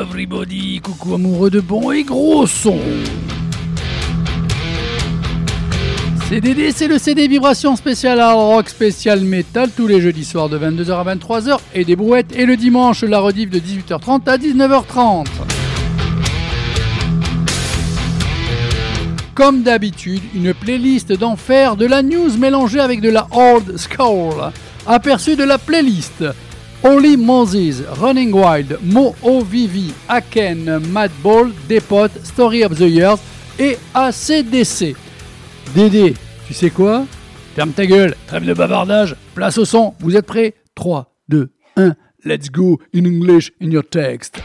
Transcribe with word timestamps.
everybody 0.00 0.80
Coucou 0.80 1.14
amoureux 1.14 1.50
de 1.50 1.60
bon 1.60 1.90
et 1.90 2.04
gros 2.04 2.46
son 2.46 2.78
CDD, 6.28 6.70
c'est 6.72 6.86
le 6.88 6.98
CD 6.98 7.28
Vibration 7.28 7.76
spécial 7.76 8.20
hard 8.20 8.38
rock 8.38 8.68
spécial 8.68 9.20
metal 9.20 9.68
tous 9.76 9.86
les 9.86 10.00
jeudis 10.00 10.24
soirs 10.24 10.48
de 10.48 10.58
22h 10.58 10.92
à 10.92 11.14
23h 11.14 11.58
et 11.74 11.84
des 11.84 11.96
brouettes 11.96 12.34
et 12.34 12.46
le 12.46 12.56
dimanche 12.56 13.02
la 13.02 13.18
rediff 13.18 13.50
de 13.50 13.58
18h30 13.58 14.28
à 14.28 14.38
19h30. 14.38 15.26
Comme 19.34 19.62
d'habitude, 19.62 20.22
une 20.34 20.54
playlist 20.54 21.12
d'enfer 21.12 21.76
de 21.76 21.86
la 21.86 22.02
news 22.02 22.36
mélangée 22.38 22.80
avec 22.80 23.00
de 23.00 23.10
la 23.10 23.26
old 23.32 23.76
school. 23.76 24.52
Aperçu 24.86 25.36
de 25.36 25.44
la 25.44 25.58
playlist 25.58 26.24
Holy 26.82 27.16
Moses, 27.16 27.82
Running 28.00 28.32
Wild, 28.32 28.78
Mo 28.82 29.14
OVV, 29.22 29.92
Aken, 30.08 30.80
Madball, 30.90 31.52
Depot, 31.68 32.08
Story 32.24 32.64
of 32.64 32.78
the 32.78 32.88
Years 32.88 33.18
et 33.58 33.78
ACDC. 33.94 34.96
Dédé, 35.74 36.14
tu 36.46 36.54
sais 36.54 36.70
quoi? 36.70 37.04
Ferme 37.54 37.72
ta 37.72 37.84
gueule, 37.84 38.14
trêve 38.26 38.46
de 38.46 38.54
bavardage, 38.54 39.14
place 39.34 39.58
au 39.58 39.66
son, 39.66 39.92
vous 40.00 40.16
êtes 40.16 40.24
prêts? 40.24 40.54
3, 40.74 41.12
2, 41.28 41.50
1, 41.76 41.94
let's 42.24 42.50
go 42.50 42.78
in 42.94 43.04
English 43.04 43.52
in 43.60 43.70
your 43.70 43.84
text. 43.84 44.40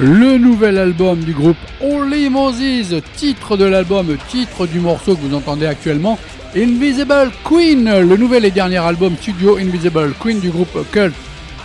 Le 0.00 0.38
nouvel 0.38 0.78
album 0.78 1.18
du 1.24 1.32
groupe 1.32 1.56
Holy 1.80 2.28
Moses, 2.28 3.02
titre 3.16 3.56
de 3.56 3.64
l'album, 3.64 4.16
titre 4.28 4.68
du 4.68 4.78
morceau 4.78 5.16
que 5.16 5.22
vous 5.22 5.34
entendez 5.34 5.66
actuellement, 5.66 6.20
Invisible 6.54 7.32
Queen, 7.42 7.98
le 7.98 8.16
nouvel 8.16 8.44
et 8.44 8.52
dernier 8.52 8.76
album 8.76 9.16
studio 9.16 9.56
Invisible 9.56 10.14
Queen 10.20 10.38
du 10.38 10.50
groupe 10.50 10.88
cult, 10.92 11.12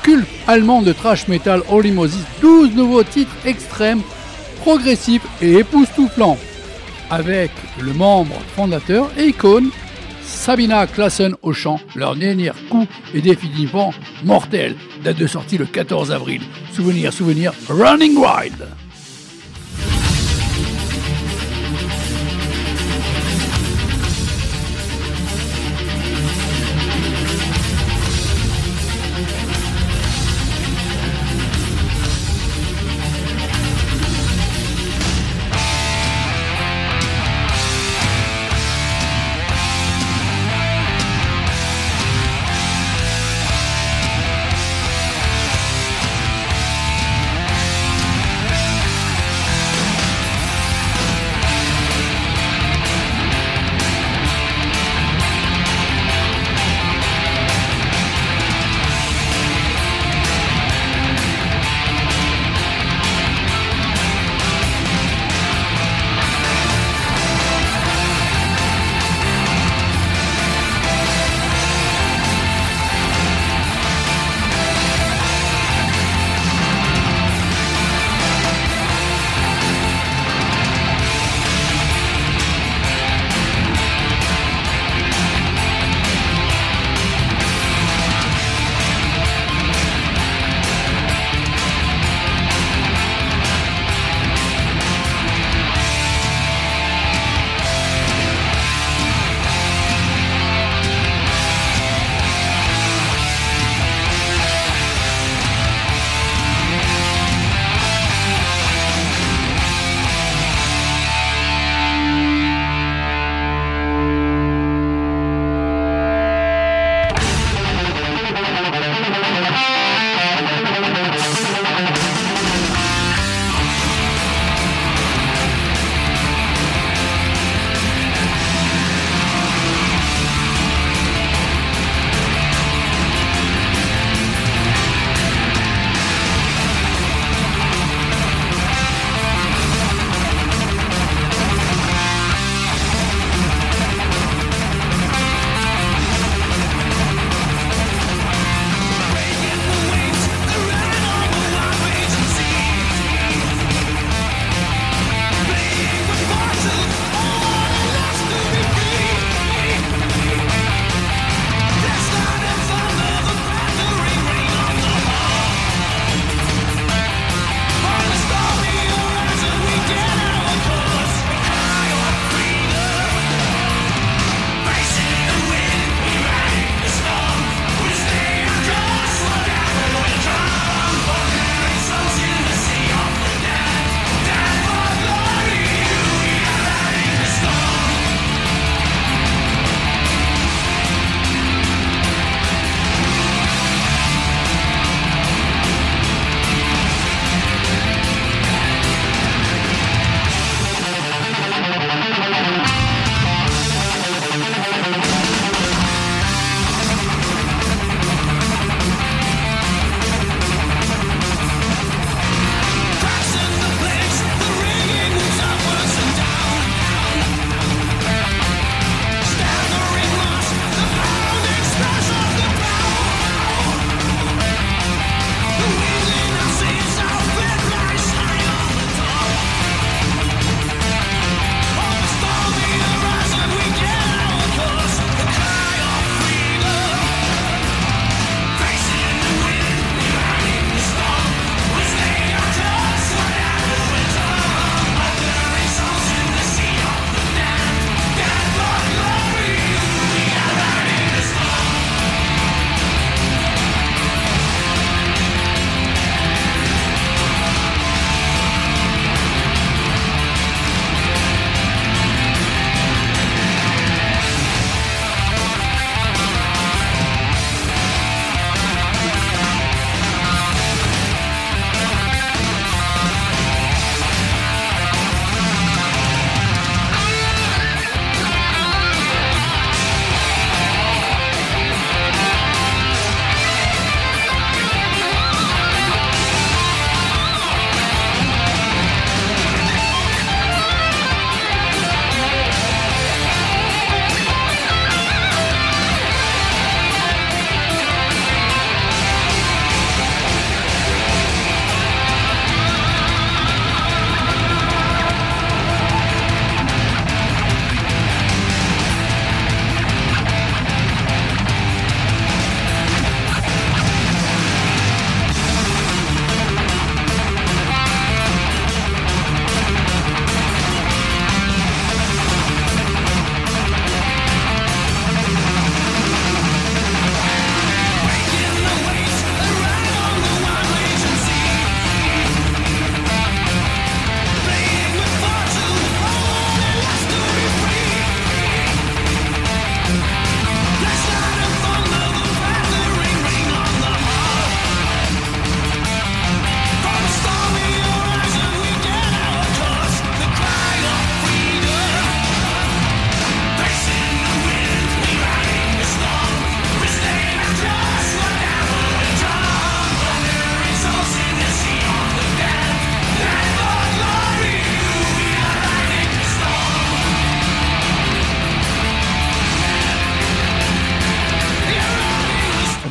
culte 0.02 0.28
allemand 0.48 0.82
de 0.82 0.94
trash 0.94 1.28
metal 1.28 1.62
Holy 1.70 1.92
Moses, 1.92 2.26
12 2.42 2.72
nouveaux 2.74 3.04
titres 3.04 3.36
extrêmes, 3.46 4.02
progressifs 4.62 5.28
et 5.40 5.60
époustouflants, 5.60 6.40
avec 7.12 7.52
le 7.80 7.94
membre 7.94 8.40
fondateur 8.56 9.12
et 9.16 9.26
icône 9.26 9.70
Sabina 10.26 10.88
Klassen 10.88 11.36
au 11.42 11.54
chant. 11.54 11.80
Leur 11.96 12.16
dernier 12.16 12.52
coup 12.70 12.88
est 13.14 13.22
définitivement 13.22 13.94
mortel. 14.24 14.76
Date 15.04 15.18
de 15.18 15.28
sortie 15.28 15.58
le 15.58 15.66
14 15.66 16.12
avril. 16.12 16.42
Souvenir, 16.72 17.14
souvenir, 17.14 17.54
Running 17.70 18.18
Wild. 18.18 18.68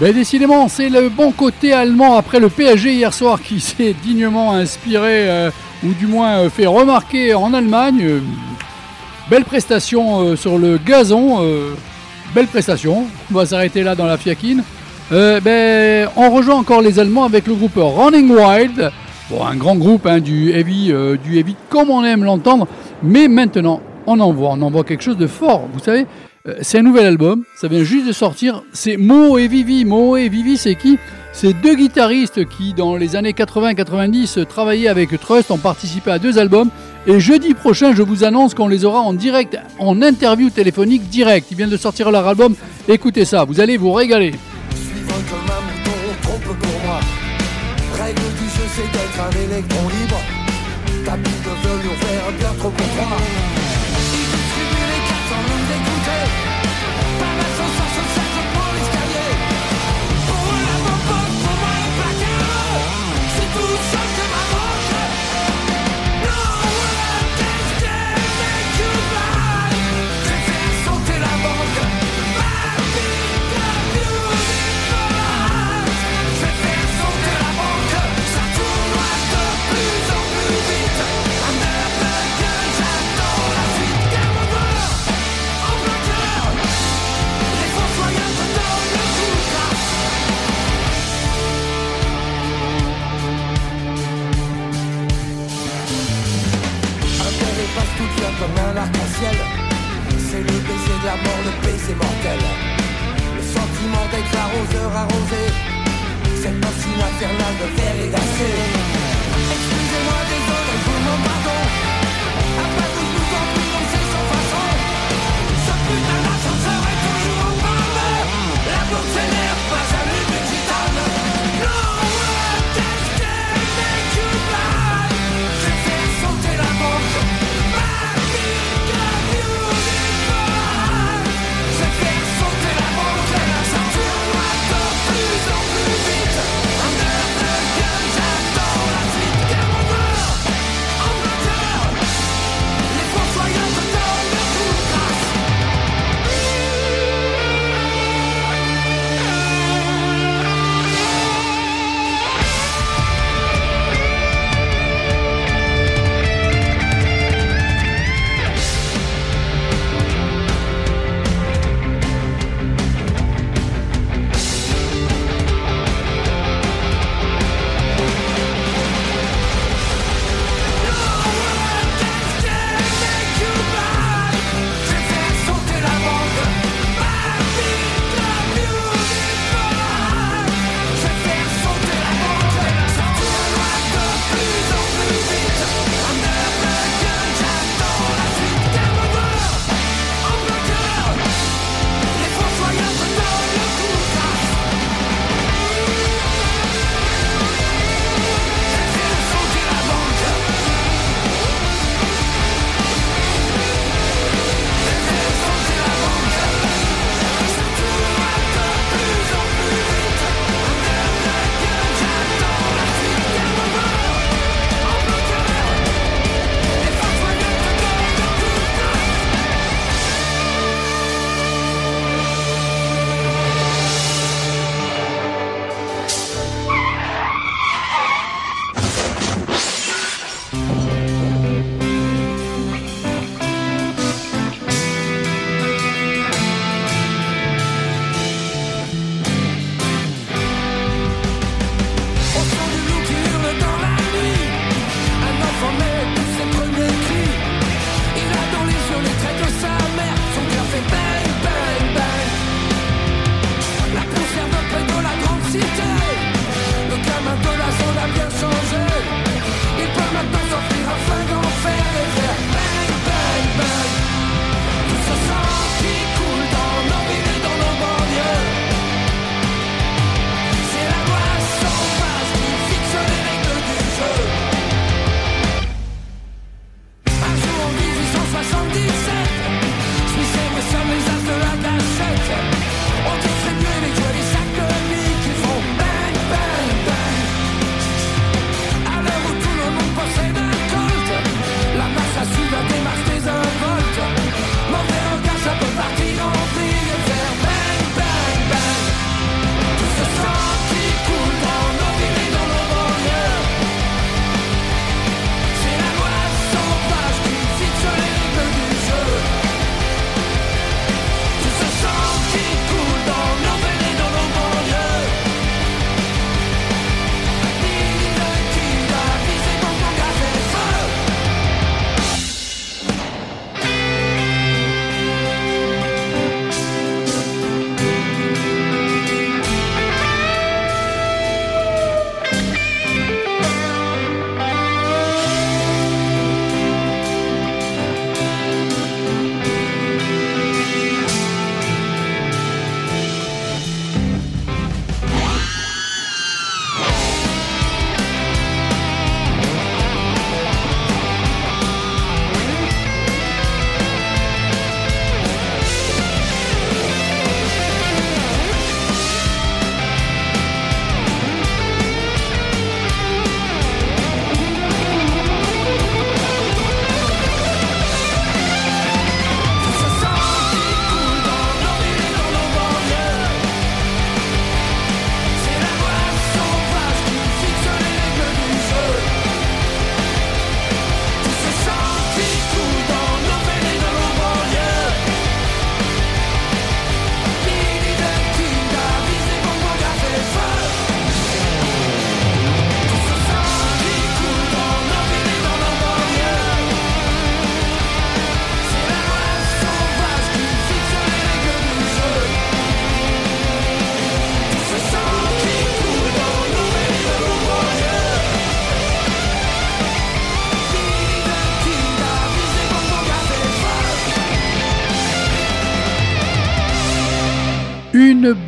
Ben, 0.03 0.13
décidément, 0.13 0.67
c'est 0.67 0.89
le 0.89 1.09
bon 1.09 1.31
côté 1.31 1.73
allemand 1.73 2.17
après 2.17 2.41
le 2.41 2.49
PSG 2.49 2.93
hier 2.93 3.15
soir 3.15 3.41
qui 3.41 3.61
s'est 3.61 3.95
dignement 4.03 4.53
inspiré, 4.53 5.31
euh, 5.31 5.51
ou 5.85 5.93
du 5.93 6.09
moins 6.09 6.39
euh, 6.39 6.51
fait 6.51 6.67
remarquer 6.67 7.35
en 7.35 7.55
Allemagne. 7.55 8.21
belle 9.31 9.45
prestation 9.45 10.35
sur 10.35 10.59
le 10.59 10.77
gazon, 10.77 11.41
belle 12.35 12.49
prestation. 12.49 13.05
On 13.31 13.35
va 13.37 13.47
s'arrêter 13.47 13.85
là 13.85 13.95
dans 13.95 14.07
la 14.07 14.17
fiaquine. 14.17 14.65
ben, 15.09 16.09
on 16.17 16.31
rejoint 16.33 16.57
encore 16.57 16.83
les 16.83 16.99
Allemands 16.99 17.25
avec 17.25 17.47
le 17.47 17.55
groupe 17.55 17.77
Running 17.77 18.29
Wild. 18.29 18.91
Bon, 19.31 19.47
un 19.47 19.55
grand 19.55 19.77
groupe 19.77 20.05
hein, 20.07 20.19
du, 20.19 20.51
heavy, 20.51 20.93
du 21.23 21.39
heavy 21.39 21.55
comme 21.69 21.91
on 21.91 22.03
aime 22.03 22.25
l'entendre. 22.25 22.67
Mais 23.05 23.29
maintenant, 23.29 23.81
on 24.09 24.19
en 24.19 24.33
voit, 24.33 24.51
on 24.51 24.63
en 24.63 24.71
voit 24.71 24.83
quelque 24.83 25.05
chose 25.05 25.17
de 25.17 25.29
fort. 25.29 25.69
Vous 25.73 25.79
savez, 25.79 26.01
euh, 26.01 26.32
c'est 26.61 26.79
un 26.79 26.83
nouvel 26.83 27.07
album, 27.07 27.45
ça 27.55 27.69
vient 27.69 27.85
juste 27.85 28.07
de 28.07 28.13
sortir. 28.13 28.63
C'est 28.73 28.97
Mo 28.97 29.39
et 29.39 29.47
Vivi. 29.47 29.85
Mo 29.85 30.17
et 30.17 30.29
Vivi, 30.29 30.57
c'est 30.57 30.75
qui? 30.75 30.99
C'est 31.33 31.53
deux 31.55 31.75
guitaristes 31.75 32.47
qui, 32.49 32.75
dans 32.75 32.97
les 32.97 33.17
années 33.17 33.33
80-90, 33.33 34.45
travaillaient 34.47 34.89
avec 34.89 35.19
Trust, 35.21 35.51
ont 35.51 35.59
participé 35.59 36.11
à 36.11 36.19
deux 36.19 36.39
albums. 36.39 36.69
Et 37.07 37.21
jeudi 37.21 37.55
prochain, 37.55 37.95
je 37.95 38.03
vous 38.03 38.25
annonce 38.25 38.55
qu'on 38.55 38.69
les 38.69 38.85
aura 38.85 39.01
en 39.01 39.13
direct, 39.13 39.57
en 39.79 40.03
interview 40.03 40.51
téléphonique 40.51 41.09
direct. 41.09 41.47
Ils 41.51 41.57
viennent 41.57 41.71
de 41.71 41.77
sortir 41.77 42.11
leur 42.11 42.27
album. 42.27 42.55
Écoutez 42.89 43.25
ça, 43.25 43.45
vous 43.45 43.61
allez 43.61 43.77
vous 43.77 43.93
régaler. 43.93 44.33
Règle 47.95 48.21
du 48.21 48.49
jeu, 48.49 48.67
c'est 48.75 48.91
d'être 48.93 49.21
un 49.21 49.31
libre. 49.31 50.21
Bien 52.39 52.55
trop 52.59 52.71
pour 52.71 52.87
comme 98.43 98.59
un 98.59 98.77
arc-en-ciel. 98.77 99.37
C'est 100.19 100.41
le 100.41 100.59
baiser 100.67 100.97
de 101.01 101.07
la 101.07 101.17
mort, 101.23 101.43
le 101.47 101.53
baiser 101.65 101.95
mortel. 101.95 102.41
Le 103.37 103.43
sentiment 103.43 104.05
d'être 104.11 104.35
arroseur 104.45 104.91
arrosé. 104.97 105.45
Cette 106.43 106.61
passion 106.61 106.95
infernale 107.09 107.57
de 107.61 107.69
verre 107.77 108.05
et 108.05 108.11
d'acier. 108.11 108.82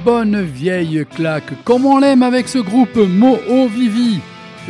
Bonne 0.04 0.42
vieille 0.42 1.06
claque, 1.14 1.64
comme 1.64 1.86
on 1.86 1.98
l'aime 1.98 2.22
avec 2.22 2.48
ce 2.48 2.58
groupe 2.58 2.96
Moho 2.96 3.68
Vivi. 3.68 4.18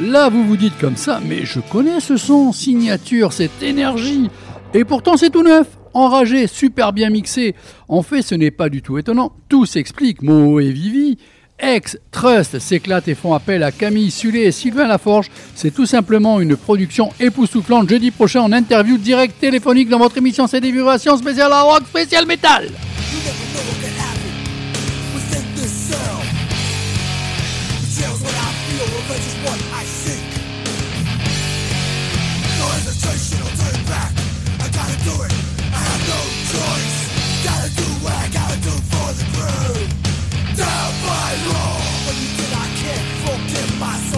Là, 0.00 0.28
vous 0.28 0.44
vous 0.44 0.56
dites 0.56 0.78
comme 0.78 0.96
ça, 0.96 1.20
mais 1.26 1.44
je 1.44 1.58
connais 1.58 1.98
ce 1.98 2.16
son, 2.16 2.52
signature, 2.52 3.32
cette 3.32 3.62
énergie. 3.62 4.30
Et 4.74 4.84
pourtant, 4.84 5.16
c'est 5.16 5.30
tout 5.30 5.42
neuf, 5.42 5.66
enragé, 5.92 6.46
super 6.46 6.92
bien 6.92 7.10
mixé. 7.10 7.56
En 7.88 8.02
fait, 8.02 8.22
ce 8.22 8.36
n'est 8.36 8.52
pas 8.52 8.68
du 8.68 8.80
tout 8.80 8.96
étonnant. 8.96 9.32
Tout 9.48 9.66
s'explique. 9.66 10.22
Moho 10.22 10.60
et 10.60 10.70
Vivi 10.70 11.18
Ex 11.58 11.98
Trust 12.12 12.60
s'éclate 12.60 13.08
et 13.08 13.14
font 13.14 13.34
appel 13.34 13.62
à 13.64 13.72
Camille 13.72 14.10
Sulé 14.12 14.40
et 14.40 14.52
Sylvain 14.52 14.86
Laforge. 14.86 15.30
C'est 15.56 15.72
tout 15.72 15.86
simplement 15.86 16.40
une 16.40 16.56
production 16.56 17.10
époustouflante. 17.18 17.88
Jeudi 17.88 18.12
prochain 18.12 18.42
en 18.42 18.52
interview 18.52 18.98
direct 18.98 19.40
téléphonique 19.40 19.88
dans 19.88 19.98
votre 19.98 20.16
émission 20.18 20.46
C'est 20.46 20.60
des 20.60 20.72
vibrations 20.72 21.16
spéciales 21.16 21.52
rock, 21.52 21.82
spécial 21.88 22.26
métal. 22.26 22.70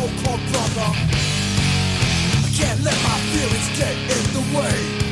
so-called 0.07 0.40
brother. 0.53 0.90
I 2.45 2.51
can't 2.55 2.81
let 2.83 2.95
my 3.03 3.19
feelings 3.33 3.79
get 3.79 3.95
in 3.95 4.25
the 4.35 4.59
way. 4.59 5.06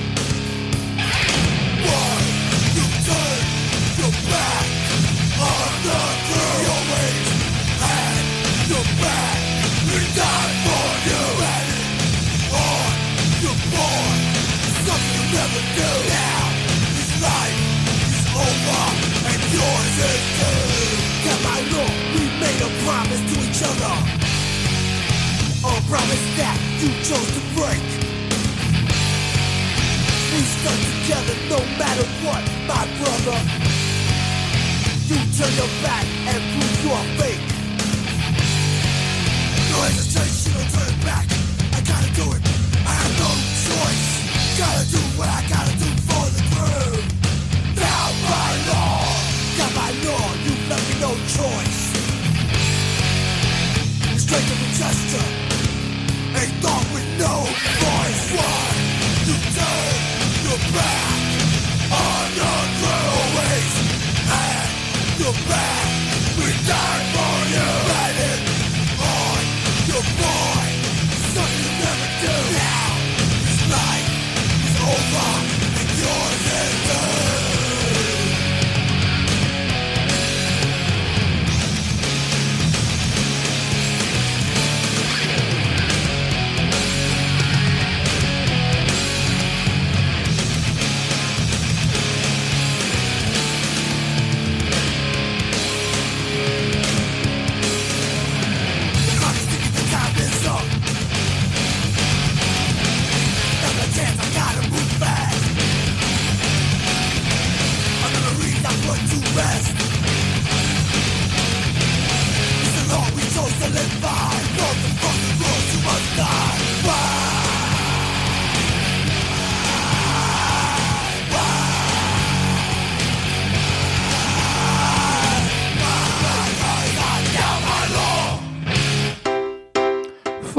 Turn 35.44 35.56
your 35.56 35.66
back 35.82 36.06
and 36.26 36.42
prove 36.52 36.84
you 36.84 36.90
are. 36.92 37.33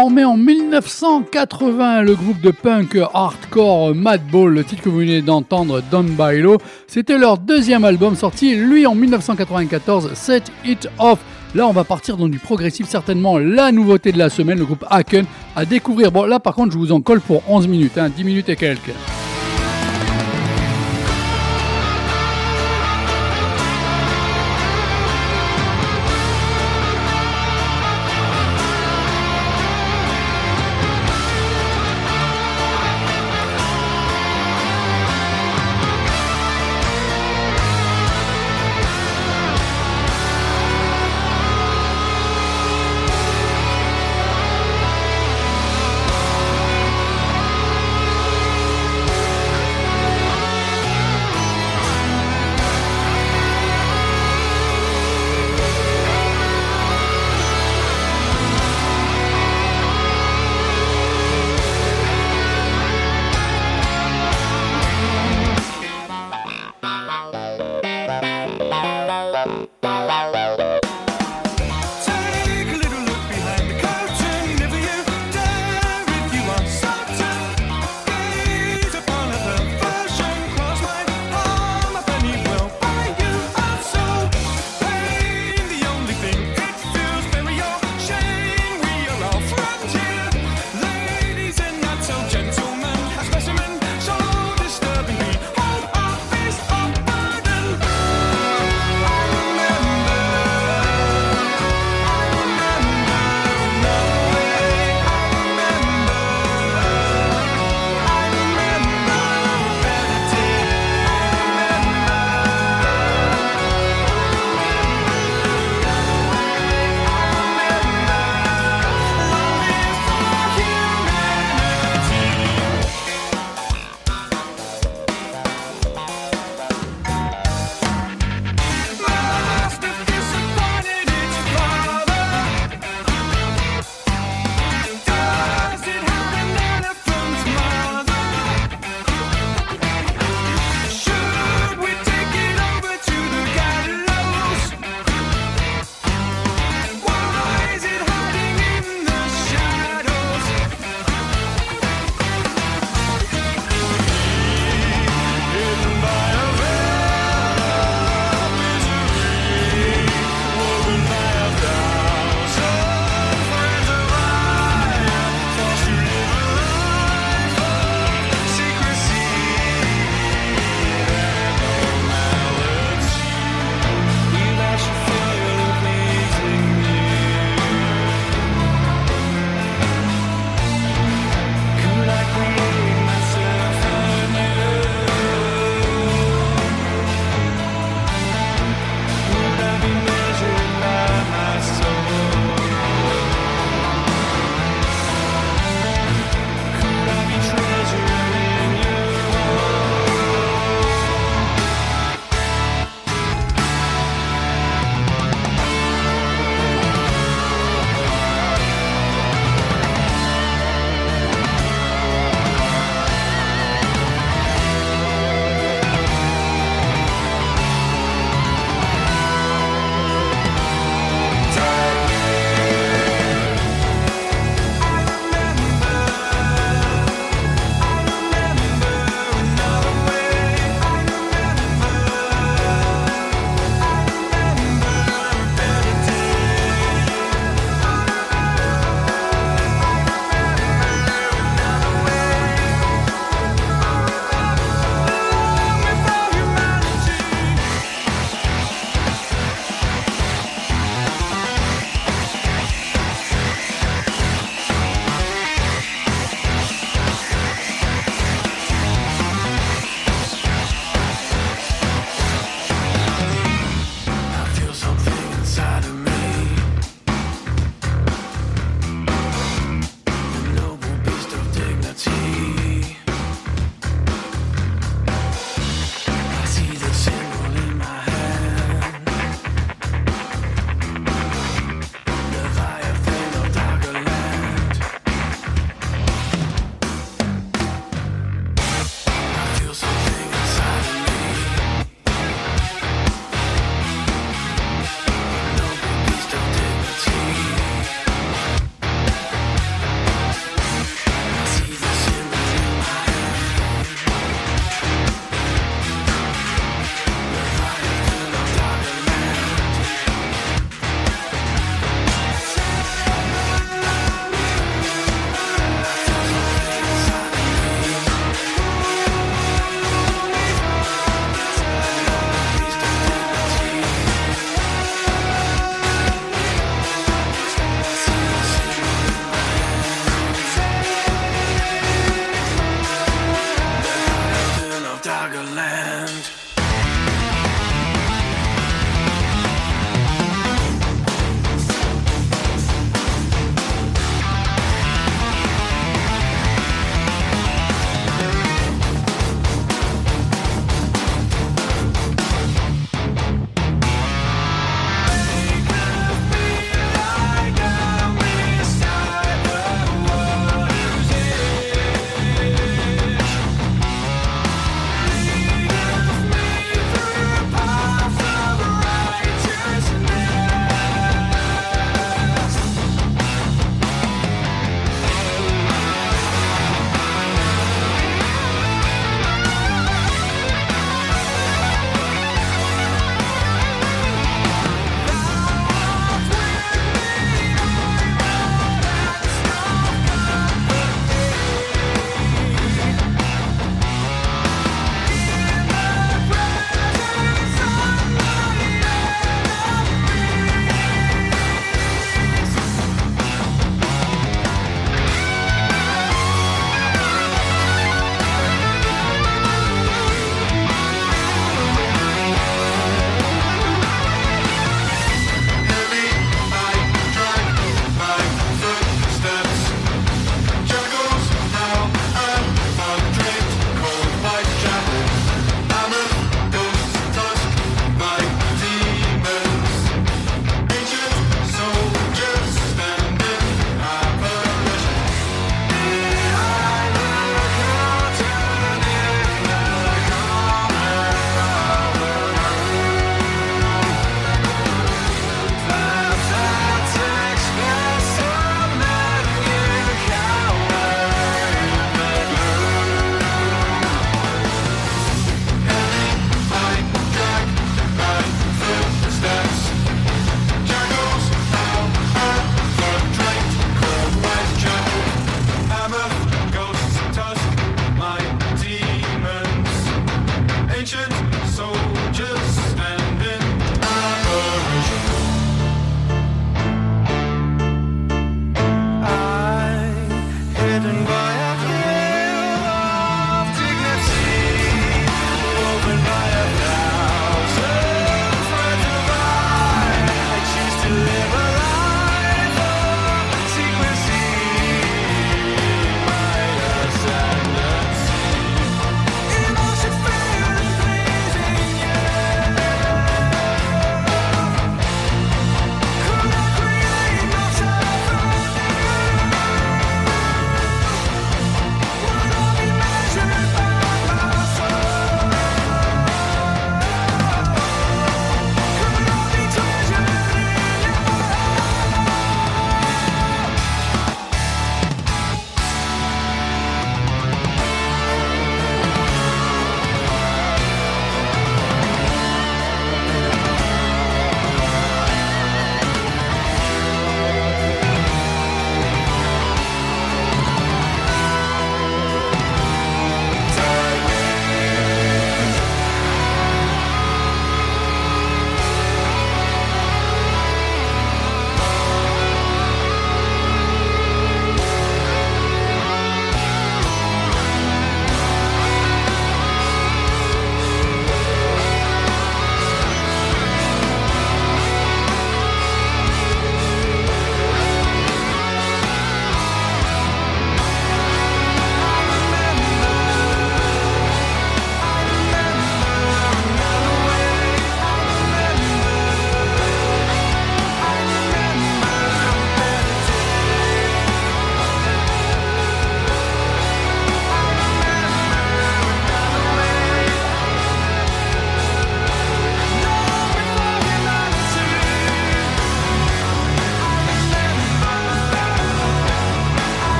Formé 0.00 0.24
en 0.24 0.36
1980, 0.36 2.02
le 2.02 2.14
groupe 2.14 2.40
de 2.40 2.52
punk 2.52 2.96
hardcore 3.12 3.96
Madball, 3.96 4.52
le 4.52 4.62
titre 4.62 4.82
que 4.82 4.88
vous 4.88 4.98
venez 4.98 5.22
d'entendre, 5.22 5.82
Don 5.90 6.04
Bailo, 6.04 6.58
c'était 6.86 7.18
leur 7.18 7.36
deuxième 7.36 7.84
album 7.84 8.14
sorti, 8.14 8.54
lui 8.54 8.86
en 8.86 8.94
1994, 8.94 10.12
Set 10.14 10.52
It 10.64 10.88
Off. 11.00 11.18
Là, 11.56 11.66
on 11.66 11.72
va 11.72 11.82
partir 11.82 12.16
dans 12.16 12.28
du 12.28 12.38
progressif, 12.38 12.86
certainement 12.88 13.38
la 13.38 13.72
nouveauté 13.72 14.12
de 14.12 14.18
la 14.18 14.30
semaine, 14.30 14.58
le 14.58 14.66
groupe 14.66 14.84
Haken 14.88 15.24
à 15.56 15.64
découvrir. 15.64 16.12
Bon, 16.12 16.26
là, 16.26 16.38
par 16.38 16.54
contre, 16.54 16.74
je 16.74 16.78
vous 16.78 16.92
en 16.92 17.00
colle 17.00 17.20
pour 17.20 17.42
11 17.50 17.66
minutes, 17.66 17.98
hein, 17.98 18.08
10 18.08 18.22
minutes 18.22 18.48
et 18.50 18.56
quelques. 18.56 18.94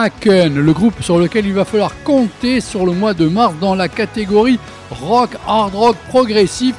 Haken, 0.00 0.54
le 0.54 0.72
groupe 0.72 1.02
sur 1.02 1.18
lequel 1.18 1.46
il 1.46 1.54
va 1.54 1.64
falloir 1.64 1.92
compter 2.04 2.60
sur 2.60 2.86
le 2.86 2.92
mois 2.92 3.14
de 3.14 3.26
mars 3.26 3.54
dans 3.60 3.74
la 3.74 3.88
catégorie 3.88 4.60
rock, 4.90 5.30
hard 5.46 5.74
rock 5.74 5.96
progressif, 6.08 6.74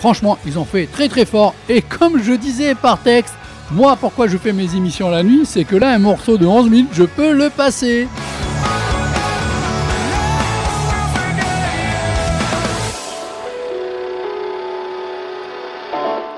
Franchement, 0.00 0.36
ils 0.44 0.58
ont 0.58 0.64
fait 0.64 0.86
très 0.86 1.08
très 1.08 1.24
fort. 1.24 1.54
Et 1.68 1.80
comme 1.80 2.22
je 2.22 2.32
disais 2.32 2.74
par 2.74 2.98
texte, 2.98 3.34
moi 3.70 3.96
pourquoi 3.96 4.26
je 4.26 4.36
fais 4.36 4.52
mes 4.52 4.74
émissions 4.74 5.08
la 5.08 5.22
nuit, 5.22 5.46
c'est 5.46 5.64
que 5.64 5.76
là 5.76 5.90
un 5.90 5.98
morceau 5.98 6.36
de 6.36 6.44
11 6.44 6.68
minutes, 6.68 6.88
je 6.92 7.04
peux 7.04 7.32
le 7.32 7.48
passer. 7.48 8.06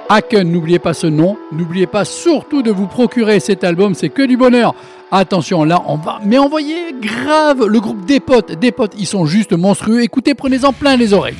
Haken, 0.08 0.52
n'oubliez 0.52 0.78
pas 0.78 0.94
ce 0.94 1.08
nom, 1.08 1.36
n'oubliez 1.50 1.88
pas 1.88 2.04
surtout 2.04 2.62
de 2.62 2.70
vous 2.70 2.86
procurer 2.86 3.40
cet 3.40 3.64
album, 3.64 3.94
c'est 3.94 4.08
que 4.08 4.22
du 4.22 4.36
bonheur. 4.36 4.76
Attention, 5.12 5.62
là 5.62 5.82
on 5.86 5.96
va, 5.96 6.20
mais 6.24 6.36
envoyez 6.36 6.92
grave 7.00 7.64
le 7.64 7.78
groupe 7.78 8.04
des 8.06 8.18
potes, 8.18 8.52
des 8.52 8.72
potes, 8.72 8.94
ils 8.98 9.06
sont 9.06 9.24
juste 9.24 9.52
monstrueux. 9.52 10.02
Écoutez, 10.02 10.34
prenez-en 10.34 10.72
plein 10.72 10.96
les 10.96 11.12
oreilles. 11.12 11.36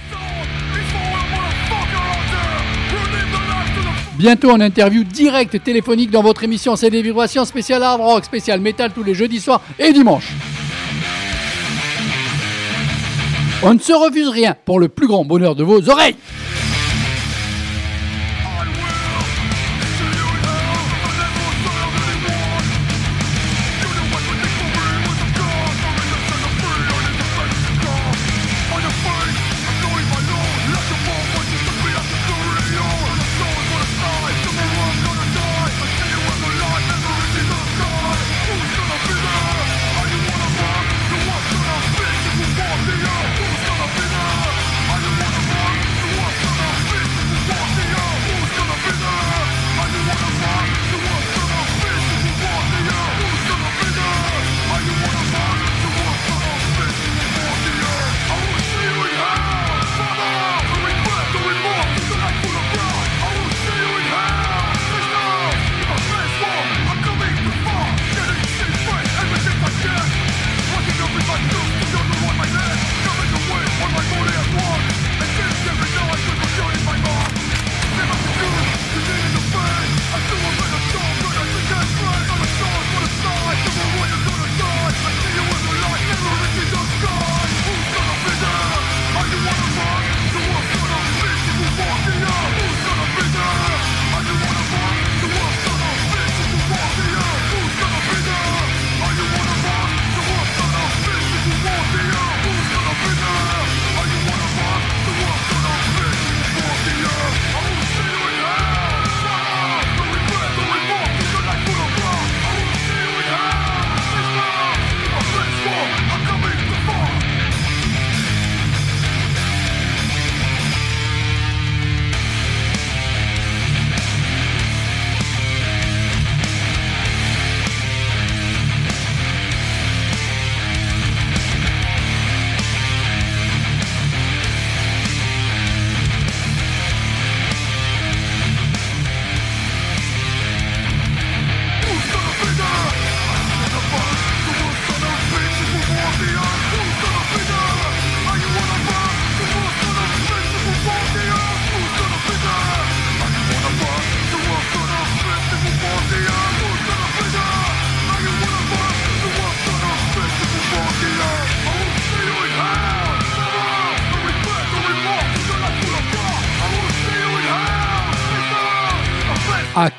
Bientôt 4.17 4.51
en 4.51 4.61
interview 4.61 5.03
directe 5.05 5.63
téléphonique 5.63 6.11
dans 6.11 6.23
votre 6.23 6.43
émission 6.45 6.75
C'est 6.75 6.91
des 6.91 7.03
vibrations 7.03 7.45
spéciales 7.45 7.83
hard 7.83 8.01
rock, 8.01 8.25
spécial 8.25 8.61
métal 8.61 8.93
tous 8.95 9.03
les 9.03 9.15
jeudis 9.15 9.41
soirs 9.41 9.61
et 9.79 9.93
dimanches. 9.93 10.33
On 13.63 13.75
ne 13.75 13.79
se 13.81 13.93
refuse 13.93 14.29
rien 14.29 14.55
pour 14.65 14.79
le 14.79 14.89
plus 14.89 15.09
grand 15.09 15.25
bonheur 15.25 15.57
de 15.57 15.65
vos 15.65 15.91
oreilles. 15.91 16.17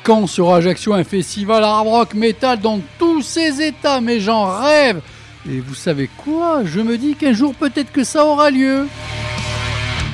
Caen 0.08 0.26
sur 0.26 0.54
Ajaccio, 0.54 0.94
un 0.94 1.04
festival 1.04 1.62
hard 1.62 1.86
rock 1.86 2.14
metal 2.14 2.58
dans 2.58 2.80
tous 2.98 3.20
ses 3.20 3.60
états, 3.60 4.00
mais 4.00 4.20
j'en 4.20 4.46
rêve. 4.58 5.02
Et 5.46 5.60
vous 5.60 5.74
savez 5.74 6.08
quoi? 6.16 6.62
Je 6.64 6.80
me 6.80 6.96
dis 6.96 7.14
qu'un 7.14 7.34
jour 7.34 7.54
peut-être 7.54 7.92
que 7.92 8.04
ça 8.04 8.24
aura 8.24 8.50
lieu. 8.50 8.86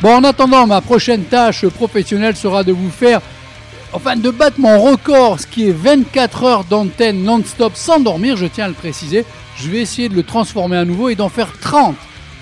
Bon, 0.03 0.17
en 0.17 0.25
attendant, 0.25 0.67
ma 0.67 0.81
prochaine 0.81 1.23
tâche 1.23 1.65
professionnelle 1.69 2.35
sera 2.35 2.65
de 2.65 2.73
vous 2.73 2.91
faire, 2.91 3.21
enfin 3.93 4.17
de 4.17 4.31
battre 4.31 4.59
mon 4.59 4.83
record, 4.83 5.39
ce 5.39 5.47
qui 5.47 5.69
est 5.69 5.73
24 5.73 6.43
heures 6.43 6.65
d'antenne 6.65 7.23
non-stop 7.23 7.77
sans 7.77 8.01
dormir, 8.01 8.37
je 8.37 8.47
tiens 8.47 8.65
à 8.65 8.69
le 8.69 8.75
préciser. 8.75 9.25
Je 9.57 9.71
vais 9.71 9.79
essayer 9.79 10.09
de 10.09 10.17
le 10.17 10.25
transformer 10.25 10.77
à 10.77 10.85
nouveau 10.85 11.09
et 11.09 11.15
d'en 11.15 11.29
faire 11.29 11.53
30. 11.61 11.95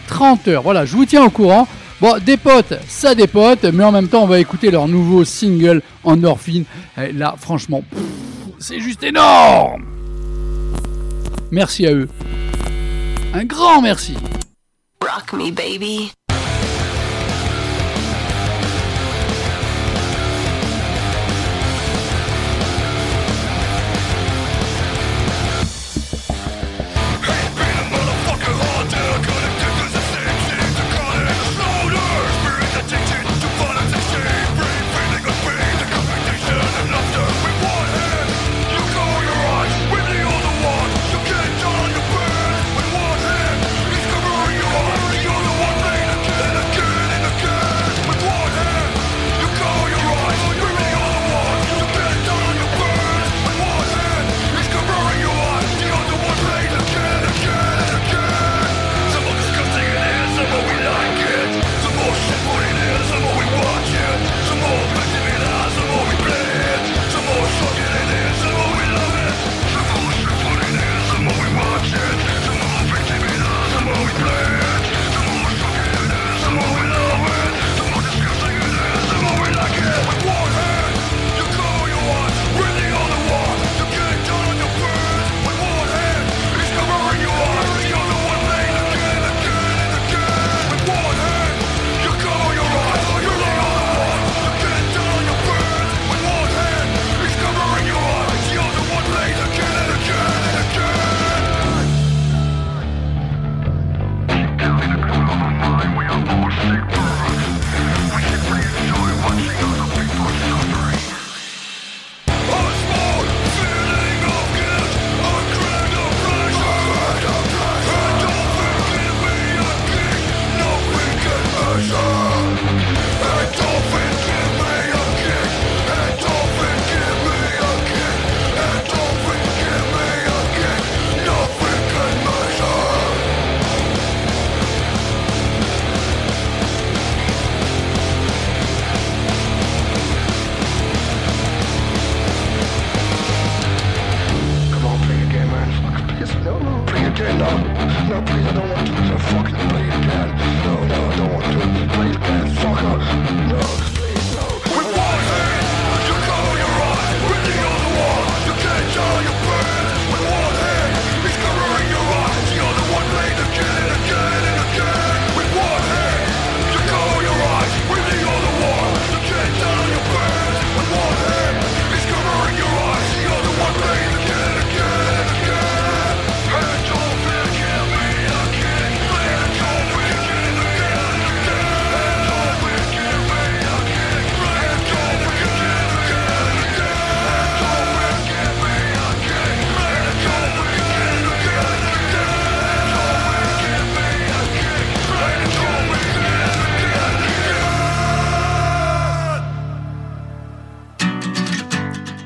30 0.09 0.49
heures, 0.49 0.63
voilà, 0.63 0.87
je 0.87 0.97
vous 0.97 1.05
tiens 1.05 1.25
au 1.25 1.31
courant. 1.31 1.69
Bon, 2.03 2.19
des 2.19 2.37
potes, 2.37 2.75
ça 2.89 3.15
des 3.15 3.29
potes, 3.29 3.63
mais 3.63 3.85
en 3.85 3.93
même 3.93 4.09
temps, 4.09 4.25
on 4.25 4.27
va 4.27 4.41
écouter 4.41 4.73
leur 4.73 4.89
nouveau 4.89 5.25
single 5.25 5.83
Endorphine. 6.03 6.65
Et 7.01 7.13
là, 7.13 7.37
franchement, 7.39 7.85
c'est 8.59 8.81
juste 8.81 9.05
énorme. 9.05 9.85
Merci 11.53 11.87
à 11.87 11.93
eux. 11.93 12.09
Un 13.33 13.45
grand 13.45 13.81
merci. 13.81 14.17
Rock 15.01 15.33
me, 15.35 15.53
baby. 15.53 16.11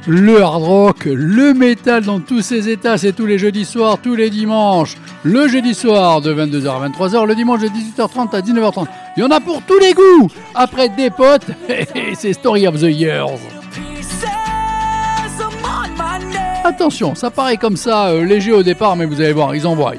Le 0.09 0.41
hard 0.41 0.63
rock, 0.63 1.05
le 1.07 1.53
métal 1.53 2.05
dans 2.05 2.21
tous 2.21 2.41
ses 2.41 2.69
états, 2.69 2.97
c'est 2.97 3.13
tous 3.13 3.27
les 3.27 3.39
jeudis 3.39 3.65
soirs, 3.65 3.99
tous 4.01 4.15
les 4.15 4.31
dimanches. 4.31 4.97
Le 5.25 5.49
jeudi 5.49 5.75
soir 5.75 6.21
de 6.21 6.33
22h 6.33 6.69
à 6.69 6.89
23h, 6.89 7.27
le 7.27 7.35
dimanche 7.35 7.61
de 7.61 7.67
18h30 7.67 8.37
à 8.37 8.41
19h30. 8.41 8.87
Il 9.17 9.25
y 9.25 9.27
en 9.27 9.31
a 9.33 9.41
pour 9.41 9.63
tous 9.63 9.79
les 9.81 9.95
goûts 9.95 10.29
Après 10.55 10.89
des 10.91 11.11
potes, 11.11 11.47
c'est 12.15 12.33
Story 12.35 12.69
of 12.69 12.81
the 12.81 12.85
Years. 12.85 13.41
Attention, 16.63 17.17
ça 17.17 17.31
paraît 17.31 17.57
comme 17.57 17.77
ça, 17.77 18.09
euh, 18.09 18.25
léger 18.25 18.53
au 18.53 18.63
départ, 18.63 18.95
mais 18.95 19.07
vous 19.07 19.21
allez 19.21 19.33
voir, 19.33 19.57
ils 19.57 19.67
envoient. 19.67 19.95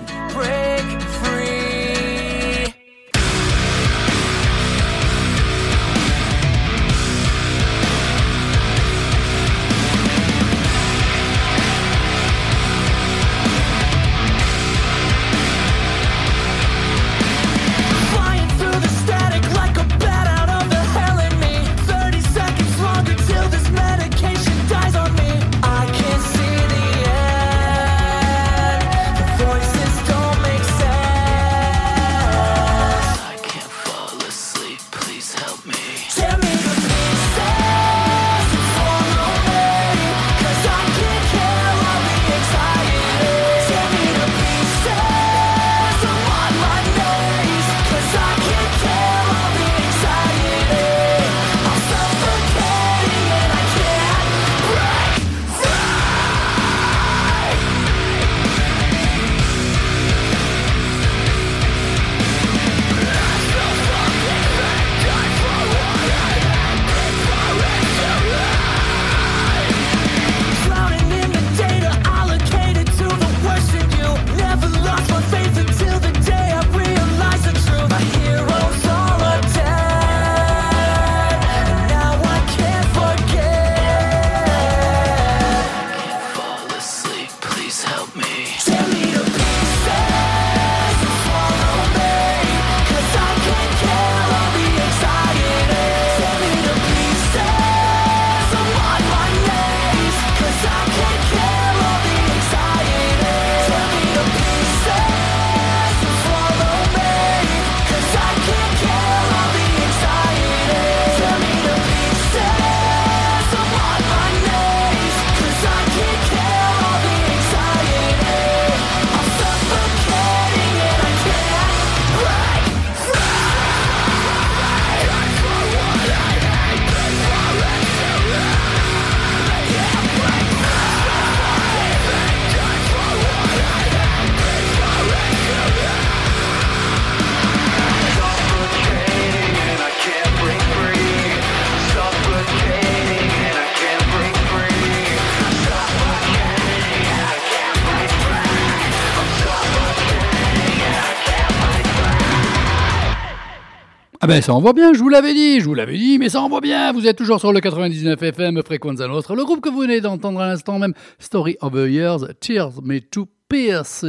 Ah 154.27 154.31
ben 154.31 154.41
ça 154.41 154.53
envoie 154.53 154.73
bien, 154.73 154.91
je 154.91 154.99
vous 154.99 155.07
l'avais 155.07 155.33
dit, 155.33 155.61
je 155.61 155.65
vous 155.65 155.73
l'avais 155.73 155.97
dit, 155.97 156.19
mais 156.19 156.27
ça 156.27 156.41
envoie 156.41 156.59
bien. 156.59 156.91
Vous 156.91 157.07
êtes 157.07 157.17
toujours 157.17 157.39
sur 157.39 157.53
le 157.53 157.61
99 157.61 158.21
FM 158.21 158.61
Frequenza 158.61 159.07
Nostra. 159.07 159.35
Le 159.35 159.45
groupe 159.45 159.61
que 159.61 159.69
vous 159.69 159.79
venez 159.79 160.01
d'entendre 160.01 160.41
à 160.41 160.47
l'instant 160.47 160.79
même, 160.79 160.93
Story 161.17 161.55
of 161.61 161.71
the 161.71 161.89
Years, 161.89 162.27
Tears 162.41 162.81
Me 162.83 162.99
to 162.99 163.29
Pieces. 163.47 164.03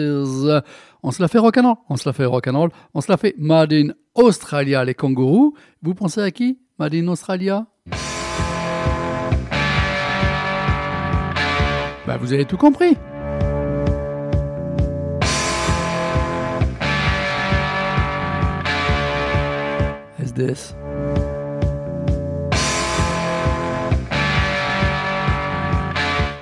On 1.04 1.12
se 1.12 1.22
la 1.22 1.28
fait 1.28 1.38
rock'n'roll, 1.38 1.76
on 1.88 1.94
se 1.94 2.08
la 2.08 2.12
fait 2.12 2.24
rock'n'roll, 2.24 2.70
on 2.94 3.00
se 3.00 3.12
la 3.12 3.16
fait 3.16 3.36
Made 3.38 3.72
in 3.72 3.90
Australia, 4.16 4.84
les 4.84 4.94
kangourous. 4.94 5.54
Vous 5.82 5.94
pensez 5.94 6.20
à 6.20 6.32
qui 6.32 6.58
Made 6.80 6.96
in 6.96 7.06
Australia? 7.06 7.68
Bah 12.08 12.16
vous 12.20 12.32
avez 12.32 12.44
tout 12.44 12.56
compris. 12.56 12.96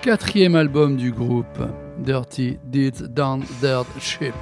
Quatrième 0.02 0.54
album 0.54 0.96
du 0.96 1.12
groupe, 1.12 1.46
Dirty 1.98 2.58
Deeds 2.64 3.08
Down 3.08 3.42
Dirt 3.60 3.86
Ship. 3.98 4.34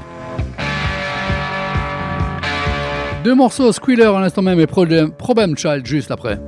Deux 3.23 3.35
morceaux, 3.35 3.73
Squealer 3.73 4.05
à 4.15 4.21
l'instant 4.21 4.43
même 4.43 4.61
et 4.61 4.67
Problem 4.67 5.57
Child 5.57 5.87
juste 5.87 6.11
après. 6.11 6.39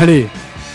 Allez, 0.00 0.28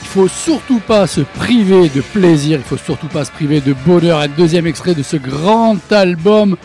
il 0.03 0.07
faut 0.07 0.27
surtout 0.27 0.79
pas 0.79 1.07
se 1.07 1.21
priver 1.21 1.89
de 1.89 2.01
plaisir, 2.01 2.59
il 2.59 2.63
faut 2.63 2.77
surtout 2.77 3.07
pas 3.07 3.25
se 3.25 3.31
priver 3.31 3.59
de 3.59 3.73
bonheur. 3.73 4.19
Un 4.19 4.27
deuxième 4.27 4.67
extrait 4.67 4.93
de 4.93 5.01
ce 5.01 5.17
grand 5.17 5.77
album, 5.91 6.55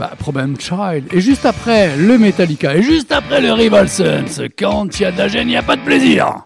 bah, 0.00 0.10
Problem 0.18 0.56
Child. 0.58 1.04
Et 1.12 1.20
juste 1.20 1.46
après, 1.46 1.96
le 1.96 2.18
Metallica. 2.18 2.74
Et 2.74 2.82
juste 2.82 3.12
après, 3.12 3.40
le 3.40 3.52
Rival 3.52 3.88
Sons. 3.88 4.48
Quand 4.58 4.98
il 4.98 5.02
y 5.04 5.04
a 5.04 5.12
de 5.12 5.18
la 5.18 5.28
gêne, 5.28 5.46
il 5.46 5.52
n'y 5.52 5.56
a 5.56 5.62
pas 5.62 5.76
de 5.76 5.82
plaisir. 5.82 6.44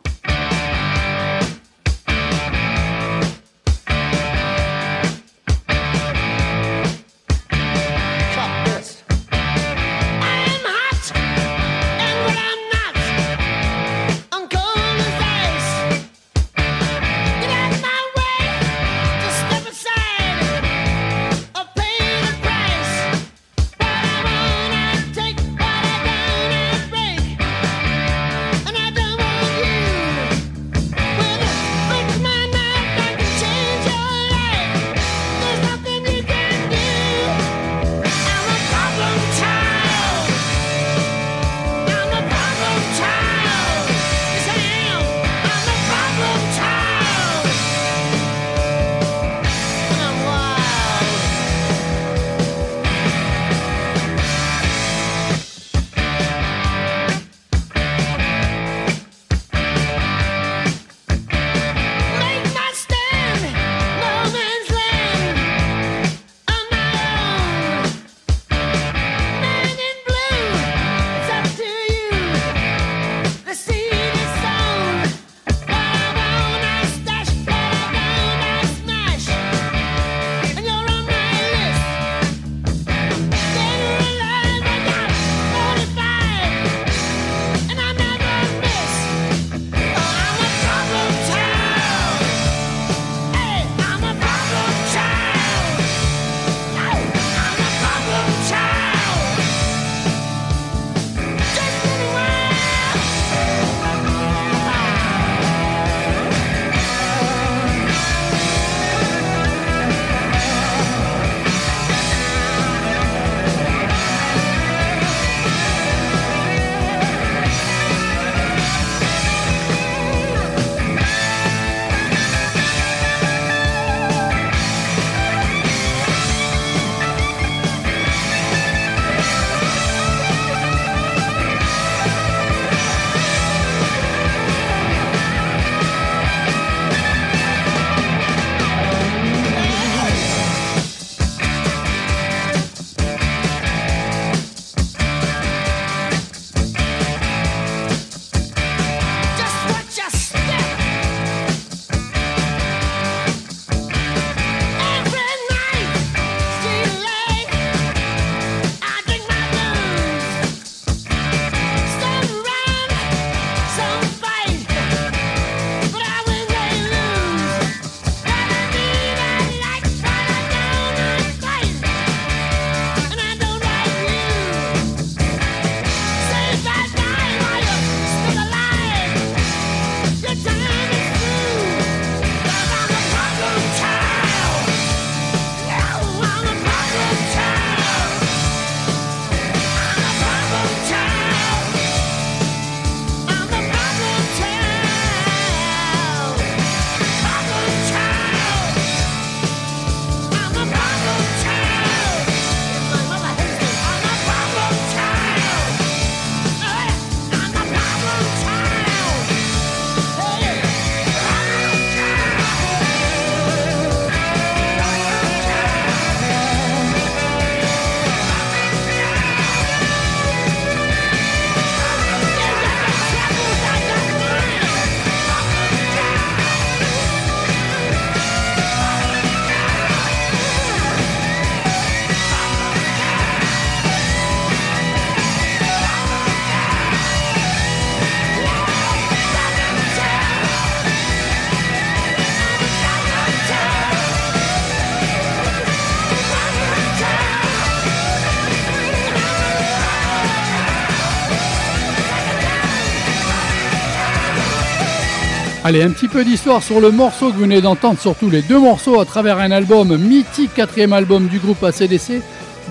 Allez, 255.69 255.83
un 255.83 255.91
petit 255.91 256.09
peu 256.09 256.25
d'histoire 256.25 256.63
sur 256.63 256.81
le 256.81 256.91
morceau 256.91 257.29
que 257.29 257.35
vous 257.35 257.43
venez 257.43 257.61
d'entendre, 257.61 258.01
surtout 258.01 258.31
les 258.31 258.41
deux 258.41 258.59
morceaux 258.59 259.01
à 259.01 259.05
travers 259.05 259.37
un 259.37 259.51
album 259.51 259.95
mythique, 259.99 260.55
quatrième 260.55 260.95
album 260.95 261.27
du 261.27 261.39
groupe 261.39 261.63
ACDC, 261.63 262.23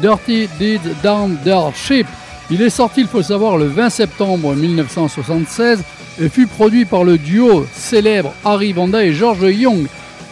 Dirty 0.01 0.49
Deeds 0.59 0.95
Down 1.03 1.37
Their 1.43 1.75
Ship. 1.75 2.07
Il 2.49 2.59
est 2.59 2.71
sorti, 2.71 3.01
il 3.01 3.07
faut 3.07 3.21
savoir, 3.21 3.57
le 3.57 3.67
20 3.67 3.91
septembre 3.91 4.55
1976 4.55 5.83
et 6.19 6.27
fut 6.27 6.47
produit 6.47 6.85
par 6.85 7.03
le 7.03 7.19
duo 7.19 7.67
célèbre 7.71 8.33
Harry 8.43 8.73
Vanda 8.73 9.05
et 9.05 9.13
George 9.13 9.43
Young. 9.43 9.85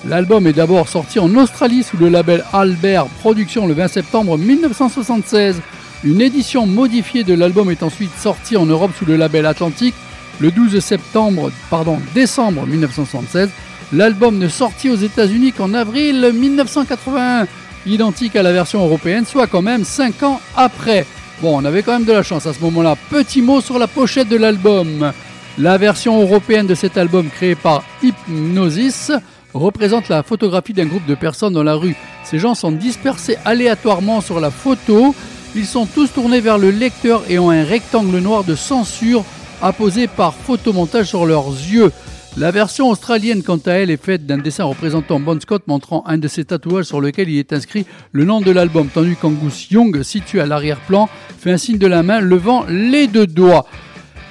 L'album 0.07 0.47
est 0.47 0.53
d'abord 0.53 0.89
sorti 0.89 1.19
en 1.19 1.35
Australie 1.35 1.83
sous 1.83 1.97
le 1.97 2.09
label 2.09 2.43
Albert 2.51 3.05
Productions 3.19 3.67
le 3.67 3.75
20 3.75 3.89
septembre 3.89 4.39
1976. 4.39 5.61
Une 6.03 6.19
édition 6.19 6.65
modifiée 6.65 7.23
de 7.23 7.35
l'album 7.35 7.69
est 7.69 7.83
ensuite 7.83 8.17
sortie 8.17 8.57
en 8.57 8.65
Europe 8.65 8.93
sous 8.97 9.05
le 9.05 9.17
label 9.17 9.45
Atlantique 9.45 9.93
le 10.39 10.51
12 10.51 10.79
septembre, 10.79 11.51
pardon, 11.69 11.99
décembre 12.13 12.65
1976. 12.65 13.49
L'album 13.93 14.37
ne 14.37 14.47
sortit 14.47 14.89
aux 14.89 14.95
États-Unis 14.95 15.53
qu'en 15.53 15.73
avril 15.73 16.31
1981, 16.33 17.47
identique 17.85 18.35
à 18.35 18.43
la 18.43 18.51
version 18.51 18.83
européenne, 18.83 19.25
soit 19.25 19.47
quand 19.47 19.61
même 19.61 19.83
5 19.83 20.23
ans 20.23 20.41
après. 20.55 21.05
Bon, 21.41 21.61
on 21.61 21.65
avait 21.65 21.83
quand 21.83 21.93
même 21.93 22.05
de 22.05 22.13
la 22.13 22.23
chance 22.23 22.45
à 22.45 22.53
ce 22.53 22.59
moment-là. 22.61 22.95
Petit 23.09 23.41
mot 23.41 23.61
sur 23.61 23.77
la 23.77 23.87
pochette 23.87 24.29
de 24.29 24.37
l'album. 24.37 25.11
La 25.57 25.77
version 25.77 26.21
européenne 26.21 26.67
de 26.67 26.75
cet 26.75 26.97
album 26.97 27.29
créé 27.29 27.55
par 27.55 27.83
Hypnosis 28.01 29.11
représente 29.53 30.09
la 30.09 30.23
photographie 30.23 30.73
d'un 30.73 30.85
groupe 30.85 31.05
de 31.05 31.15
personnes 31.15 31.53
dans 31.53 31.63
la 31.63 31.75
rue. 31.75 31.95
Ces 32.23 32.39
gens 32.39 32.55
sont 32.55 32.71
dispersés 32.71 33.37
aléatoirement 33.45 34.19
sur 34.19 34.39
la 34.39 34.51
photo. 34.51 35.15
Ils 35.55 35.65
sont 35.65 35.85
tous 35.85 36.11
tournés 36.11 36.41
vers 36.41 36.57
le 36.57 36.71
lecteur 36.71 37.23
et 37.29 37.39
ont 37.39 37.51
un 37.51 37.63
rectangle 37.63 38.17
noir 38.19 38.43
de 38.43 38.55
censure 38.55 39.23
apposé 39.61 40.07
par 40.07 40.33
photomontage 40.33 41.07
sur 41.07 41.25
leurs 41.25 41.49
yeux. 41.49 41.91
La 42.37 42.51
version 42.51 42.89
australienne, 42.89 43.43
quant 43.43 43.59
à 43.65 43.71
elle, 43.71 43.89
est 43.89 44.03
faite 44.03 44.25
d'un 44.25 44.37
dessin 44.37 44.65
représentant 44.65 45.21
Bon 45.21 45.39
Scott 45.39 45.63
montrant 45.67 46.03
un 46.05 46.17
de 46.17 46.27
ses 46.27 46.43
tatouages 46.43 46.83
sur 46.83 46.99
lequel 46.99 47.29
il 47.29 47.39
est 47.39 47.53
inscrit 47.53 47.85
le 48.11 48.25
nom 48.25 48.41
de 48.41 48.51
l'album, 48.51 48.89
tandis 48.93 49.15
qu'Angus 49.15 49.71
Young, 49.71 50.03
situé 50.03 50.41
à 50.41 50.45
l'arrière-plan, 50.45 51.07
fait 51.39 51.51
un 51.51 51.57
signe 51.57 51.77
de 51.77 51.87
la 51.87 52.03
main 52.03 52.19
levant 52.19 52.65
les 52.67 53.07
deux 53.07 53.25
doigts. 53.27 53.65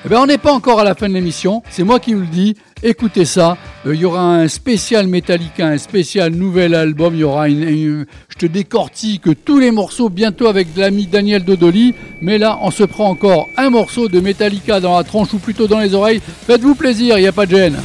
Eh 0.06 0.10
ben, 0.10 0.18
on 0.20 0.26
n'est 0.26 0.36
pas 0.36 0.52
encore 0.52 0.80
à 0.80 0.84
la 0.84 0.94
fin 0.94 1.08
de 1.08 1.14
l'émission, 1.14 1.62
c'est 1.70 1.82
moi 1.82 1.98
qui 1.98 2.12
vous 2.12 2.20
le 2.20 2.26
dis. 2.26 2.56
Écoutez 2.82 3.24
ça, 3.24 3.56
euh, 3.86 3.94
il 3.94 4.02
y 4.02 4.04
aura 4.04 4.36
un 4.36 4.48
spécial 4.48 5.06
Metallica, 5.06 5.66
un 5.66 5.78
spécial 5.78 6.30
nouvel 6.34 6.74
album. 6.74 7.14
Il 7.14 7.20
y 7.20 7.24
aura 7.24 7.48
une, 7.48 8.04
je 8.28 8.36
te 8.36 8.44
décortique 8.44 9.22
tous 9.46 9.58
les 9.58 9.70
morceaux 9.70 10.10
bientôt 10.10 10.46
avec 10.46 10.68
l'ami 10.76 11.06
Daniel 11.06 11.42
Dodoli. 11.42 11.94
Mais 12.20 12.36
là, 12.36 12.58
on 12.60 12.70
se 12.70 12.84
prend 12.84 13.08
encore 13.08 13.48
un 13.56 13.70
morceau 13.70 14.08
de 14.08 14.20
Metallica 14.20 14.78
dans 14.78 14.98
la 14.98 15.04
tronche 15.04 15.32
ou 15.32 15.38
plutôt 15.38 15.66
dans 15.66 15.80
les 15.80 15.94
oreilles. 15.94 16.20
Faites-vous 16.46 16.74
plaisir, 16.74 17.16
il 17.16 17.22
n'y 17.22 17.26
a 17.26 17.32
pas 17.32 17.46
de 17.46 17.56
gêne. 17.56 17.78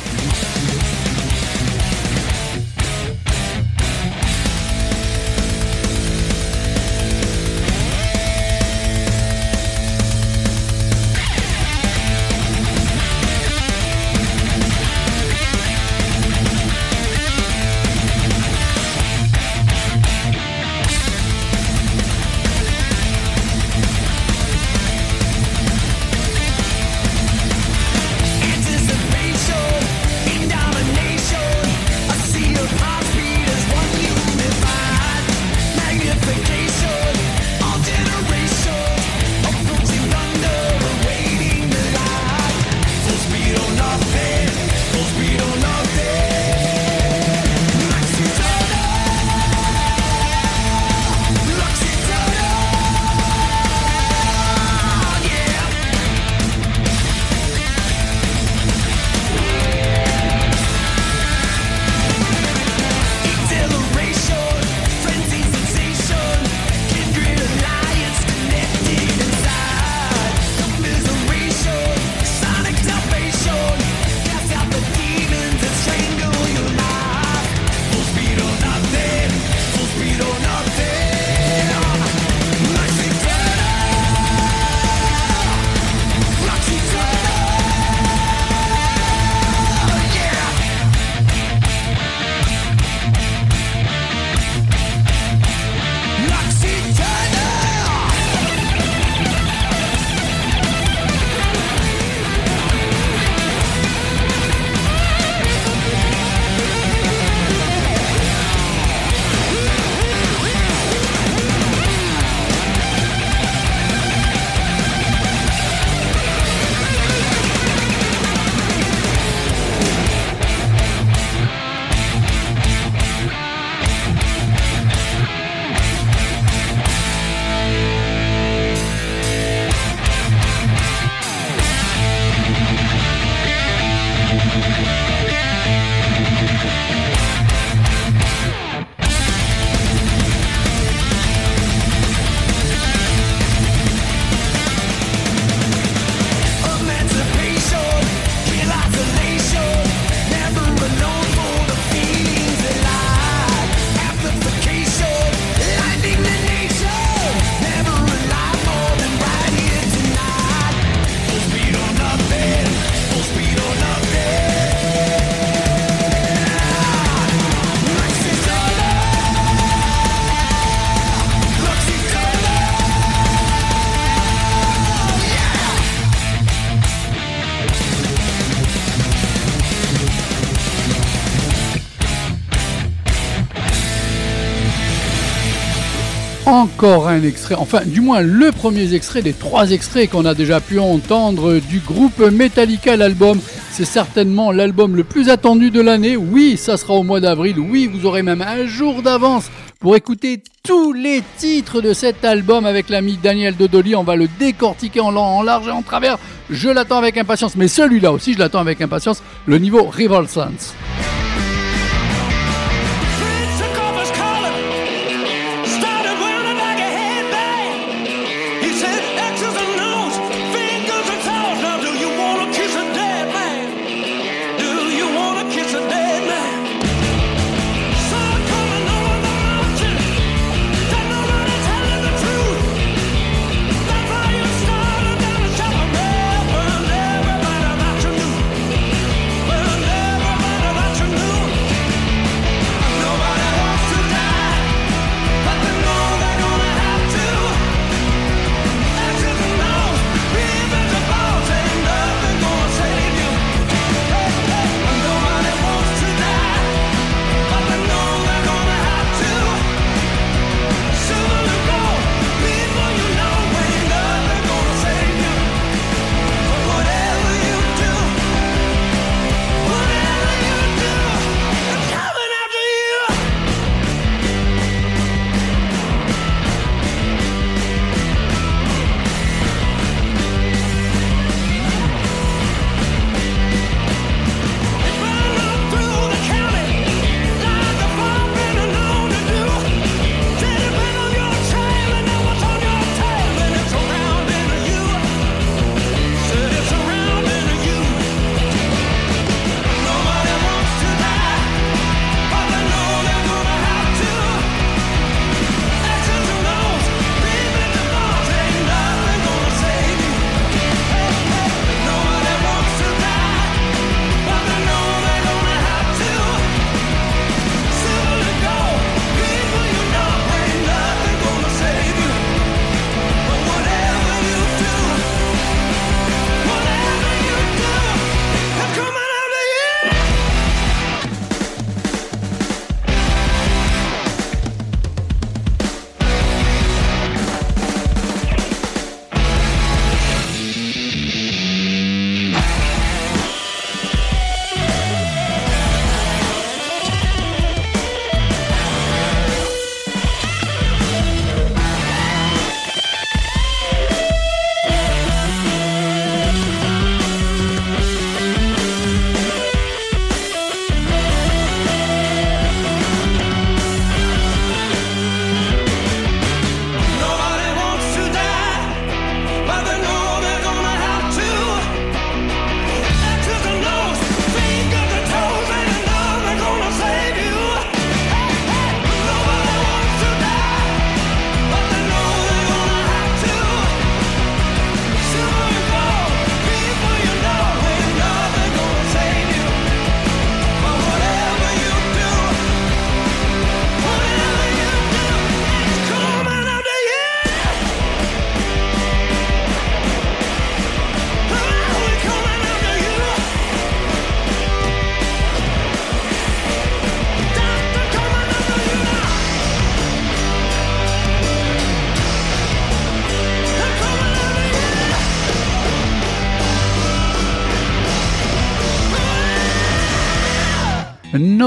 Encore 186.59 187.07
un 187.07 187.23
extrait, 187.23 187.55
enfin 187.55 187.81
du 187.85 188.01
moins 188.01 188.21
le 188.21 188.51
premier 188.51 188.93
extrait 188.93 189.21
des 189.21 189.33
trois 189.33 189.71
extraits 189.71 190.09
qu'on 190.09 190.25
a 190.25 190.33
déjà 190.33 190.59
pu 190.59 190.77
entendre 190.77 191.59
du 191.59 191.79
groupe 191.79 192.19
Metallica, 192.19 192.97
l'album. 192.97 193.39
C'est 193.71 193.85
certainement 193.85 194.51
l'album 194.51 194.95
le 194.95 195.05
plus 195.05 195.29
attendu 195.29 195.71
de 195.71 195.79
l'année. 195.79 196.17
Oui, 196.17 196.57
ça 196.57 196.75
sera 196.75 196.95
au 196.95 197.03
mois 197.03 197.21
d'avril. 197.21 197.57
Oui, 197.59 197.89
vous 197.91 198.05
aurez 198.05 198.23
même 198.23 198.41
un 198.41 198.65
jour 198.65 199.01
d'avance 199.01 199.45
pour 199.79 199.95
écouter 199.95 200.43
tous 200.63 200.91
les 200.91 201.23
titres 201.37 201.79
de 201.79 201.93
cet 201.93 202.25
album 202.25 202.65
avec 202.65 202.89
l'ami 202.89 203.17
Daniel 203.21 203.55
Dodoli. 203.55 203.95
On 203.95 204.03
va 204.03 204.17
le 204.17 204.27
décortiquer 204.39 204.99
en, 204.99 205.15
en 205.15 205.41
large 205.41 205.67
et 205.67 205.71
en 205.71 205.81
travers. 205.81 206.17
Je 206.49 206.69
l'attends 206.69 206.97
avec 206.97 207.17
impatience, 207.17 207.55
mais 207.55 207.69
celui-là 207.69 208.11
aussi, 208.11 208.33
je 208.33 208.39
l'attends 208.39 208.59
avec 208.59 208.81
impatience. 208.81 209.23
Le 209.45 209.57
niveau 209.59 209.83
Rival 209.83 210.27
Sons. 210.27 210.73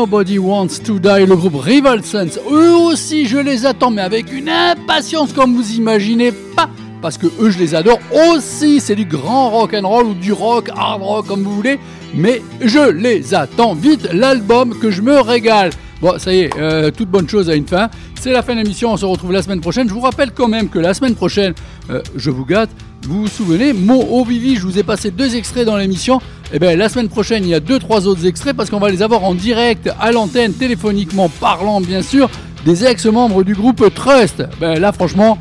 Nobody 0.02 0.36
Wants 0.36 0.80
to 0.84 0.98
Die, 0.98 1.26
le 1.28 1.36
groupe 1.36 1.54
Rival 1.62 2.04
Sons. 2.04 2.40
Eux 2.50 2.74
aussi, 2.74 3.26
je 3.26 3.38
les 3.38 3.66
attends, 3.66 3.92
mais 3.92 4.02
avec 4.02 4.32
une 4.32 4.48
impatience 4.48 5.32
comme 5.32 5.54
vous 5.54 5.74
imaginez 5.74 6.32
pas. 6.32 6.68
Parce 7.00 7.16
que 7.16 7.28
eux, 7.38 7.50
je 7.50 7.58
les 7.60 7.76
adore 7.76 8.00
aussi. 8.12 8.80
C'est 8.80 8.96
du 8.96 9.04
grand 9.04 9.50
rock 9.50 9.74
and 9.74 9.86
roll 9.86 10.06
ou 10.06 10.14
du 10.14 10.32
rock, 10.32 10.70
hard 10.74 11.02
rock, 11.02 11.28
comme 11.28 11.44
vous 11.44 11.54
voulez. 11.54 11.78
Mais 12.16 12.42
je 12.60 12.90
les 12.90 13.32
attends 13.32 13.74
vite. 13.74 14.08
L'album 14.12 14.76
que 14.76 14.90
je 14.90 15.02
me 15.02 15.20
régale. 15.20 15.70
Bon, 16.00 16.18
ça 16.18 16.34
y 16.34 16.40
est, 16.40 16.50
euh, 16.58 16.90
toute 16.90 17.08
bonne 17.08 17.28
chose 17.28 17.48
a 17.48 17.54
une 17.54 17.68
fin. 17.68 17.88
C'est 18.20 18.32
la 18.32 18.42
fin 18.42 18.54
de 18.54 18.62
l'émission. 18.62 18.90
On 18.92 18.96
se 18.96 19.06
retrouve 19.06 19.30
la 19.30 19.42
semaine 19.42 19.60
prochaine. 19.60 19.88
Je 19.88 19.94
vous 19.94 20.00
rappelle 20.00 20.32
quand 20.32 20.48
même 20.48 20.68
que 20.68 20.80
la 20.80 20.94
semaine 20.94 21.14
prochaine, 21.14 21.54
euh, 21.90 22.02
je 22.16 22.30
vous 22.30 22.44
gâte. 22.44 22.70
Vous 23.04 23.22
vous 23.22 23.28
souvenez, 23.28 23.72
au 23.88 24.24
Vivi, 24.24 24.56
je 24.56 24.62
vous 24.62 24.80
ai 24.80 24.82
passé 24.82 25.12
deux 25.12 25.36
extraits 25.36 25.64
dans 25.64 25.76
l'émission. 25.76 26.20
Eh 26.54 26.58
bien 26.58 26.76
la 26.76 26.90
semaine 26.90 27.08
prochaine, 27.08 27.44
il 27.44 27.48
y 27.48 27.54
a 27.54 27.60
deux 27.60 27.78
trois 27.78 28.06
autres 28.06 28.26
extraits 28.26 28.54
parce 28.54 28.68
qu'on 28.68 28.78
va 28.78 28.90
les 28.90 29.02
avoir 29.02 29.24
en 29.24 29.34
direct 29.34 29.90
à 29.98 30.12
l'antenne, 30.12 30.52
téléphoniquement 30.52 31.30
parlant 31.30 31.80
bien 31.80 32.02
sûr, 32.02 32.28
des 32.66 32.84
ex-membres 32.84 33.42
du 33.42 33.54
groupe 33.54 33.92
Trust. 33.94 34.44
Ben 34.60 34.78
là 34.78 34.92
franchement, 34.92 35.38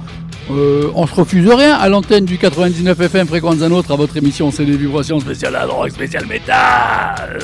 euh, 0.49 0.89
on 0.95 1.05
se 1.05 1.13
refuse 1.13 1.49
rien 1.49 1.75
à 1.75 1.89
l'antenne 1.89 2.23
du 2.23 2.37
99 2.37 2.99
FM 2.99 3.27
Fréquence 3.27 3.61
un 3.61 3.71
autre 3.71 3.91
à 3.91 3.97
votre 3.97 4.15
émission 4.15 4.51
C'est 4.51 4.65
des 4.65 4.77
vibrations 4.77 5.19
spéciales 5.19 5.57
à 5.57 5.65
drogue, 5.65 5.91
spécial 5.91 6.25
métal. 6.27 7.39